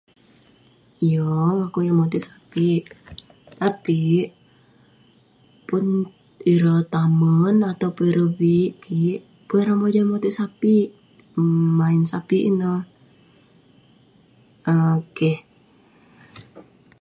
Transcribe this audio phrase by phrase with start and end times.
[1.11, 1.51] Yeng.
[1.65, 2.83] Akouk yeng motit sapik.
[3.59, 4.25] tapik,
[5.67, 5.85] pun
[6.53, 10.87] ireh tamen ataupun ireh viik kik, pun ireh mojam motit sapik
[11.39, 11.47] um
[11.79, 12.79] main sapik ineh
[14.71, 15.39] um Keh.